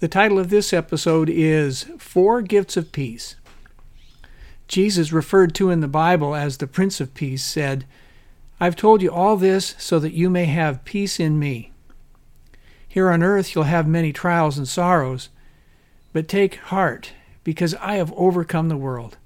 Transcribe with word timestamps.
The 0.00 0.08
title 0.08 0.40
of 0.40 0.50
this 0.50 0.72
episode 0.72 1.30
is 1.30 1.84
Four 1.98 2.42
Gifts 2.42 2.76
of 2.76 2.90
Peace. 2.90 3.36
Jesus, 4.66 5.12
referred 5.12 5.54
to 5.54 5.70
in 5.70 5.80
the 5.80 5.88
Bible 5.88 6.34
as 6.34 6.56
the 6.56 6.66
Prince 6.66 7.00
of 7.00 7.14
Peace, 7.14 7.44
said, 7.44 7.86
I've 8.58 8.74
told 8.74 9.02
you 9.02 9.12
all 9.12 9.36
this 9.36 9.76
so 9.78 10.00
that 10.00 10.12
you 10.12 10.28
may 10.28 10.46
have 10.46 10.84
peace 10.84 11.20
in 11.20 11.38
me. 11.38 11.70
Here 12.88 13.08
on 13.08 13.22
earth 13.22 13.54
you'll 13.54 13.64
have 13.64 13.86
many 13.86 14.12
trials 14.12 14.58
and 14.58 14.66
sorrows, 14.66 15.28
but 16.12 16.26
take 16.26 16.56
heart, 16.56 17.12
because 17.44 17.76
I 17.76 17.94
have 17.94 18.12
overcome 18.14 18.68
the 18.68 18.76
world. 18.76 19.16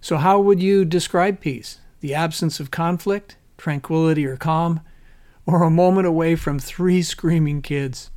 So, 0.00 0.16
how 0.16 0.40
would 0.40 0.62
you 0.62 0.86
describe 0.86 1.40
peace? 1.40 1.80
The 2.00 2.14
absence 2.14 2.60
of 2.60 2.70
conflict, 2.70 3.36
tranquility, 3.58 4.24
or 4.24 4.38
calm, 4.38 4.80
or 5.44 5.62
a 5.62 5.70
moment 5.70 6.06
away 6.06 6.34
from 6.34 6.58
three 6.58 7.02
screaming 7.02 7.60
kids? 7.60 8.10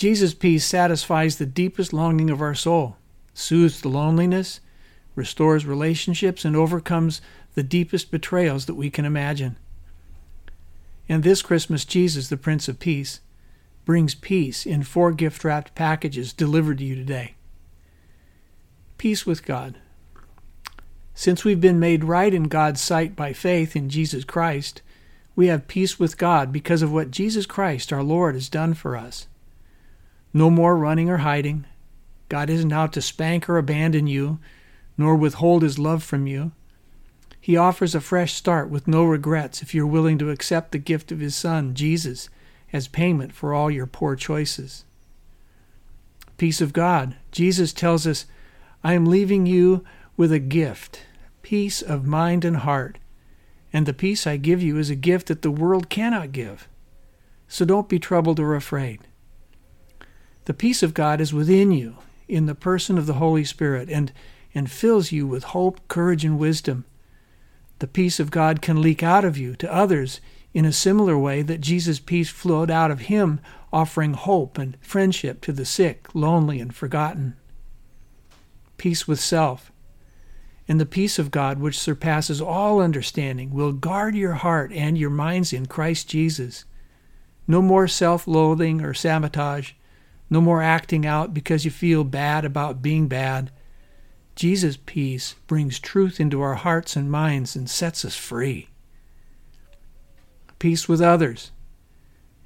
Jesus' 0.00 0.32
peace 0.32 0.64
satisfies 0.64 1.36
the 1.36 1.44
deepest 1.44 1.92
longing 1.92 2.30
of 2.30 2.40
our 2.40 2.54
soul, 2.54 2.96
soothes 3.34 3.82
the 3.82 3.90
loneliness, 3.90 4.60
restores 5.14 5.66
relationships, 5.66 6.42
and 6.42 6.56
overcomes 6.56 7.20
the 7.52 7.62
deepest 7.62 8.10
betrayals 8.10 8.64
that 8.64 8.76
we 8.76 8.88
can 8.88 9.04
imagine. 9.04 9.58
And 11.06 11.22
this 11.22 11.42
Christmas, 11.42 11.84
Jesus, 11.84 12.30
the 12.30 12.38
Prince 12.38 12.66
of 12.66 12.78
Peace, 12.78 13.20
brings 13.84 14.14
peace 14.14 14.64
in 14.64 14.84
four 14.84 15.12
gift 15.12 15.44
wrapped 15.44 15.74
packages 15.74 16.32
delivered 16.32 16.78
to 16.78 16.84
you 16.84 16.94
today. 16.94 17.34
Peace 18.96 19.26
with 19.26 19.44
God. 19.44 19.76
Since 21.12 21.44
we've 21.44 21.60
been 21.60 21.78
made 21.78 22.04
right 22.04 22.32
in 22.32 22.44
God's 22.44 22.80
sight 22.80 23.14
by 23.14 23.34
faith 23.34 23.76
in 23.76 23.90
Jesus 23.90 24.24
Christ, 24.24 24.80
we 25.36 25.48
have 25.48 25.68
peace 25.68 26.00
with 26.00 26.16
God 26.16 26.52
because 26.52 26.80
of 26.80 26.90
what 26.90 27.10
Jesus 27.10 27.44
Christ, 27.44 27.92
our 27.92 28.02
Lord, 28.02 28.34
has 28.34 28.48
done 28.48 28.72
for 28.72 28.96
us. 28.96 29.26
No 30.32 30.50
more 30.50 30.76
running 30.76 31.08
or 31.08 31.18
hiding. 31.18 31.66
God 32.28 32.48
isn't 32.50 32.72
out 32.72 32.92
to 32.92 33.02
spank 33.02 33.48
or 33.48 33.58
abandon 33.58 34.06
you, 34.06 34.38
nor 34.96 35.16
withhold 35.16 35.62
his 35.62 35.78
love 35.78 36.02
from 36.02 36.26
you. 36.26 36.52
He 37.40 37.56
offers 37.56 37.94
a 37.94 38.00
fresh 38.00 38.34
start 38.34 38.68
with 38.68 38.86
no 38.86 39.02
regrets 39.02 39.62
if 39.62 39.74
you're 39.74 39.86
willing 39.86 40.18
to 40.18 40.30
accept 40.30 40.72
the 40.72 40.78
gift 40.78 41.10
of 41.10 41.20
His 41.20 41.34
Son, 41.34 41.74
Jesus, 41.74 42.28
as 42.72 42.86
payment 42.86 43.32
for 43.32 43.54
all 43.54 43.70
your 43.70 43.86
poor 43.86 44.14
choices. 44.14 44.84
Peace 46.36 46.60
of 46.60 46.72
God. 46.72 47.16
Jesus 47.32 47.72
tells 47.72 48.06
us, 48.06 48.26
I 48.84 48.92
am 48.92 49.06
leaving 49.06 49.46
you 49.46 49.84
with 50.16 50.32
a 50.32 50.38
gift, 50.38 51.02
peace 51.42 51.80
of 51.80 52.06
mind 52.06 52.44
and 52.44 52.58
heart. 52.58 52.98
And 53.72 53.86
the 53.86 53.94
peace 53.94 54.26
I 54.26 54.36
give 54.36 54.62
you 54.62 54.78
is 54.78 54.90
a 54.90 54.94
gift 54.94 55.28
that 55.28 55.42
the 55.42 55.50
world 55.50 55.88
cannot 55.88 56.32
give. 56.32 56.68
So 57.48 57.64
don't 57.64 57.88
be 57.88 57.98
troubled 57.98 58.38
or 58.38 58.54
afraid. 58.54 59.00
The 60.46 60.54
peace 60.54 60.82
of 60.82 60.94
God 60.94 61.20
is 61.20 61.34
within 61.34 61.70
you 61.72 61.96
in 62.28 62.46
the 62.46 62.54
person 62.54 62.96
of 62.96 63.06
the 63.06 63.14
Holy 63.14 63.44
Spirit 63.44 63.88
and, 63.90 64.12
and 64.54 64.70
fills 64.70 65.12
you 65.12 65.26
with 65.26 65.44
hope, 65.44 65.86
courage, 65.88 66.24
and 66.24 66.38
wisdom. 66.38 66.84
The 67.80 67.86
peace 67.86 68.20
of 68.20 68.30
God 68.30 68.62
can 68.62 68.82
leak 68.82 69.02
out 69.02 69.24
of 69.24 69.36
you 69.38 69.54
to 69.56 69.72
others 69.72 70.20
in 70.52 70.64
a 70.64 70.72
similar 70.72 71.16
way 71.18 71.42
that 71.42 71.60
Jesus' 71.60 72.00
peace 72.00 72.28
flowed 72.28 72.70
out 72.70 72.90
of 72.90 73.02
him, 73.02 73.40
offering 73.72 74.14
hope 74.14 74.58
and 74.58 74.76
friendship 74.80 75.40
to 75.42 75.52
the 75.52 75.64
sick, 75.64 76.08
lonely, 76.14 76.60
and 76.60 76.74
forgotten. 76.74 77.36
Peace 78.76 79.06
with 79.06 79.20
self. 79.20 79.70
And 80.66 80.80
the 80.80 80.86
peace 80.86 81.18
of 81.18 81.30
God, 81.30 81.58
which 81.58 81.78
surpasses 81.78 82.40
all 82.40 82.80
understanding, 82.80 83.50
will 83.50 83.72
guard 83.72 84.14
your 84.14 84.34
heart 84.34 84.72
and 84.72 84.96
your 84.96 85.10
minds 85.10 85.52
in 85.52 85.66
Christ 85.66 86.08
Jesus. 86.08 86.64
No 87.46 87.60
more 87.60 87.88
self 87.88 88.26
loathing 88.26 88.80
or 88.80 88.94
sabotage. 88.94 89.72
No 90.30 90.40
more 90.40 90.62
acting 90.62 91.04
out 91.04 91.34
because 91.34 91.64
you 91.64 91.70
feel 91.72 92.04
bad 92.04 92.44
about 92.44 92.80
being 92.80 93.08
bad. 93.08 93.50
Jesus' 94.36 94.78
peace 94.86 95.34
brings 95.48 95.80
truth 95.80 96.20
into 96.20 96.40
our 96.40 96.54
hearts 96.54 96.94
and 96.94 97.10
minds 97.10 97.56
and 97.56 97.68
sets 97.68 98.04
us 98.04 98.16
free. 98.16 98.68
Peace 100.60 100.88
with 100.88 101.00
others. 101.00 101.50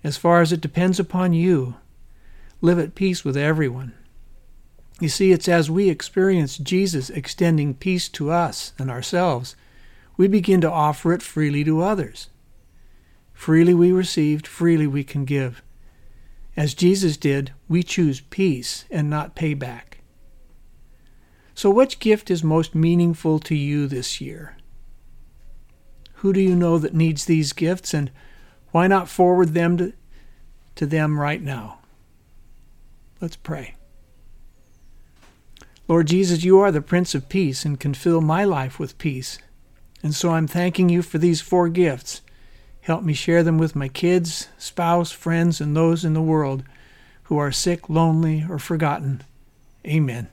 As 0.03 0.17
far 0.17 0.41
as 0.41 0.50
it 0.50 0.61
depends 0.61 0.99
upon 0.99 1.34
you, 1.34 1.77
live 2.61 2.78
at 2.78 2.95
peace 2.95 3.25
with 3.25 3.37
everyone. 3.37 3.93
You 5.01 5.09
see, 5.09 5.33
it's 5.33 5.49
as 5.49 5.71
we 5.71 5.91
experience 5.91 6.56
Jesus 6.56 7.11
extending 7.11 7.75
peace 7.75 8.09
to 8.11 8.31
us 8.31 8.72
and 8.78 8.91
ourselves, 8.91 9.56
we 10.16 10.28
begin 10.28 10.61
to 10.61 10.71
offer 10.71 11.12
it 11.12 11.22
freely 11.22 11.65
to 11.65 11.83
others. 11.83 12.31
Freely 13.33 13.75
we 13.75 13.93
received, 13.93 14.47
freely 14.47 14.87
we 14.87 15.03
can 15.05 15.25
give. 15.25 15.62
As 16.56 16.75
Jesus 16.75 17.16
did, 17.16 17.53
we 17.69 17.82
choose 17.82 18.20
peace 18.20 18.84
and 18.91 19.10
not 19.10 19.34
payback. 19.34 19.98
So, 21.54 21.70
which 21.70 21.98
gift 21.98 22.31
is 22.31 22.44
most 22.44 22.75
meaningful 22.75 23.38
to 23.41 23.54
you 23.54 23.87
this 23.87 24.20
year? 24.20 24.56
Who 26.16 26.32
do 26.32 26.41
you 26.41 26.54
know 26.54 26.78
that 26.78 26.94
needs 26.94 27.25
these 27.25 27.53
gifts, 27.53 27.92
and 27.94 28.10
why 28.70 28.87
not 28.87 29.09
forward 29.09 29.50
them 29.50 29.76
to, 29.78 29.92
to 30.76 30.87
them 30.87 31.20
right 31.20 31.42
now? 31.42 31.78
Let's 33.21 33.36
pray. 33.36 33.75
Lord 35.86 36.06
Jesus, 36.06 36.44
you 36.44 36.59
are 36.60 36.72
the 36.72 36.81
Prince 36.81 37.15
of 37.15 37.28
Peace 37.28 37.65
and 37.65 37.78
can 37.78 37.94
fill 37.94 38.21
my 38.21 38.44
life 38.44 38.78
with 38.78 38.98
peace. 38.98 39.38
And 40.03 40.15
so 40.15 40.31
I'm 40.31 40.47
thanking 40.47 40.88
you 40.88 41.03
for 41.03 41.19
these 41.19 41.41
four 41.41 41.69
gifts. 41.69 42.21
Help 42.84 43.03
me 43.03 43.15
share 43.15 43.43
them 43.43 43.56
with 43.56 43.75
my 43.75 43.89
kids, 43.89 44.49
spouse, 44.59 45.11
friends, 45.11 45.59
and 45.59 45.75
those 45.75 46.05
in 46.05 46.12
the 46.12 46.21
world 46.21 46.62
who 47.25 47.39
are 47.39 47.50
sick, 47.50 47.89
lonely, 47.89 48.45
or 48.47 48.59
forgotten. 48.59 49.22
Amen. 49.87 50.28